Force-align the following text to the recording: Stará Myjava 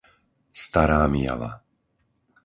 Stará 0.61 1.03
Myjava 1.11 1.51